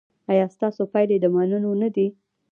ایا 0.31 0.45
ستاسو 0.55 0.81
پایلې 0.91 1.17
د 1.21 1.25
منلو 1.35 1.71
نه 1.81 1.89
دي؟ 1.95 2.07